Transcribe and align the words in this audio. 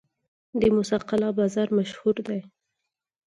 د 0.59 0.61
موسی 0.75 0.97
قلعه 1.09 1.31
بازار 1.39 1.67
مشهور 1.77 2.15
دی 2.27 2.39